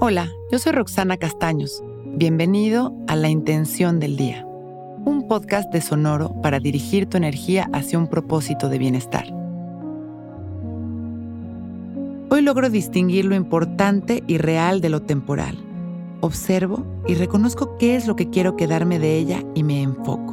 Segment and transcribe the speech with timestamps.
[0.00, 1.82] Hola, yo soy Roxana Castaños.
[2.04, 7.98] Bienvenido a La Intención del Día, un podcast de Sonoro para dirigir tu energía hacia
[7.98, 9.26] un propósito de bienestar.
[12.30, 15.58] Hoy logro distinguir lo importante y real de lo temporal.
[16.20, 20.32] Observo y reconozco qué es lo que quiero quedarme de ella y me enfoco.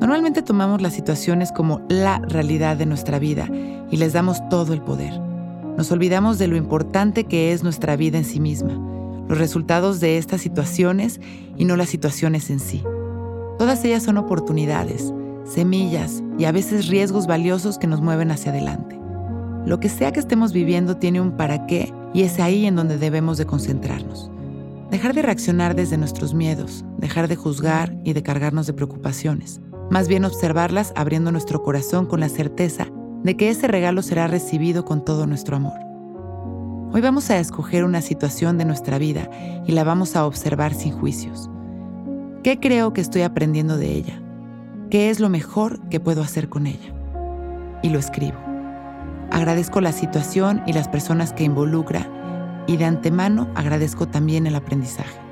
[0.00, 3.48] Normalmente tomamos las situaciones como la realidad de nuestra vida
[3.92, 5.25] y les damos todo el poder.
[5.76, 8.72] Nos olvidamos de lo importante que es nuestra vida en sí misma,
[9.28, 11.20] los resultados de estas situaciones
[11.58, 12.82] y no las situaciones en sí.
[13.58, 15.12] Todas ellas son oportunidades,
[15.44, 18.98] semillas y a veces riesgos valiosos que nos mueven hacia adelante.
[19.66, 22.96] Lo que sea que estemos viviendo tiene un para qué y es ahí en donde
[22.96, 24.30] debemos de concentrarnos.
[24.90, 29.60] Dejar de reaccionar desde nuestros miedos, dejar de juzgar y de cargarnos de preocupaciones.
[29.90, 32.86] Más bien observarlas abriendo nuestro corazón con la certeza
[33.26, 35.80] de que ese regalo será recibido con todo nuestro amor.
[36.92, 39.28] Hoy vamos a escoger una situación de nuestra vida
[39.66, 41.50] y la vamos a observar sin juicios.
[42.44, 44.22] ¿Qué creo que estoy aprendiendo de ella?
[44.90, 46.94] ¿Qué es lo mejor que puedo hacer con ella?
[47.82, 48.38] Y lo escribo.
[49.32, 52.08] Agradezco la situación y las personas que involucra
[52.68, 55.25] y de antemano agradezco también el aprendizaje.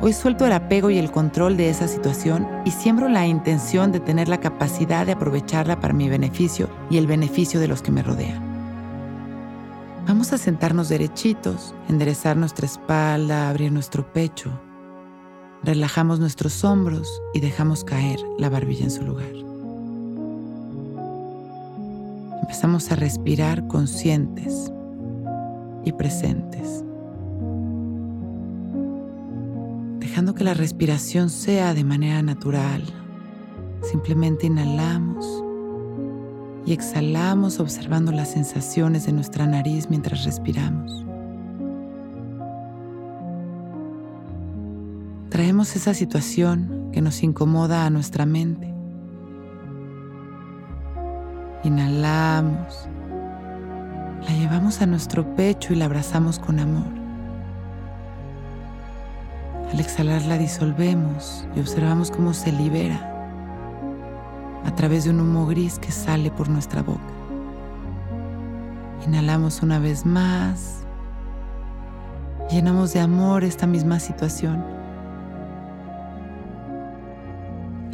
[0.00, 3.98] Hoy suelto el apego y el control de esa situación y siembro la intención de
[3.98, 8.04] tener la capacidad de aprovecharla para mi beneficio y el beneficio de los que me
[8.04, 8.40] rodean.
[10.06, 14.50] Vamos a sentarnos derechitos, enderezar nuestra espalda, abrir nuestro pecho.
[15.64, 19.32] Relajamos nuestros hombros y dejamos caer la barbilla en su lugar.
[22.40, 24.72] Empezamos a respirar conscientes
[25.84, 26.84] y presentes.
[30.08, 32.82] Dejando que la respiración sea de manera natural.
[33.82, 35.44] Simplemente inhalamos
[36.64, 41.04] y exhalamos observando las sensaciones de nuestra nariz mientras respiramos.
[45.28, 48.72] Traemos esa situación que nos incomoda a nuestra mente.
[51.64, 52.88] Inhalamos,
[54.26, 57.07] la llevamos a nuestro pecho y la abrazamos con amor.
[59.72, 63.14] Al exhalar la disolvemos y observamos cómo se libera
[64.64, 67.00] a través de un humo gris que sale por nuestra boca.
[69.06, 70.84] Inhalamos una vez más.
[72.50, 74.64] Llenamos de amor esta misma situación.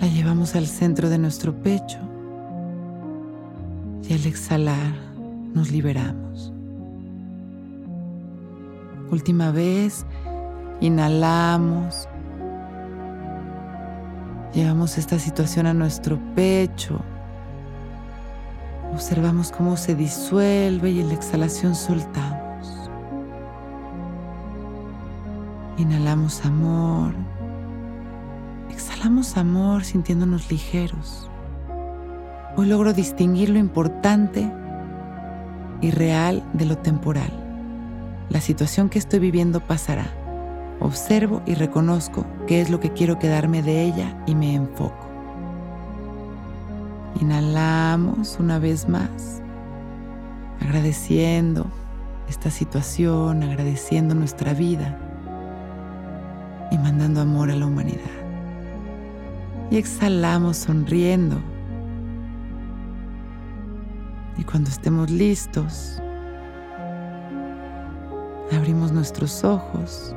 [0.01, 1.99] La llevamos al centro de nuestro pecho
[4.09, 4.93] y al exhalar
[5.55, 6.53] nos liberamos.
[9.11, 10.07] Última vez.
[10.81, 12.09] Inhalamos.
[14.53, 17.01] Llevamos esta situación a nuestro pecho.
[18.93, 22.91] Observamos cómo se disuelve y en la exhalación soltamos.
[25.79, 27.15] Inhalamos amor.
[28.71, 31.31] Exhalamos amor sintiéndonos ligeros.
[32.57, 34.53] Hoy logro distinguir lo importante
[35.81, 37.33] y real de lo temporal.
[38.29, 40.24] La situación que estoy viviendo pasará
[40.81, 45.07] Observo y reconozco qué es lo que quiero quedarme de ella y me enfoco.
[47.21, 49.41] Inhalamos una vez más,
[50.61, 51.67] agradeciendo
[52.29, 54.99] esta situación, agradeciendo nuestra vida
[56.71, 58.01] y mandando amor a la humanidad.
[59.71, 61.41] Y exhalamos sonriendo.
[64.37, 66.03] Y cuando estemos listos,
[68.53, 70.15] abrimos nuestros ojos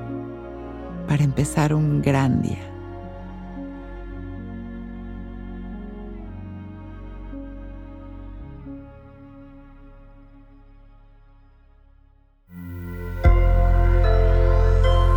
[1.07, 2.63] para empezar un gran día.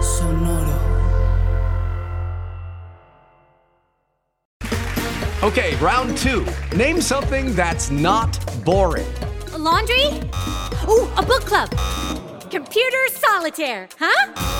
[0.01, 0.79] Sonoro.
[5.43, 6.47] Okay, round two.
[6.77, 9.07] Name something that's not boring.
[9.53, 10.07] A laundry?
[10.89, 11.69] Ooh, a book club.
[12.51, 14.60] Computer solitaire, huh?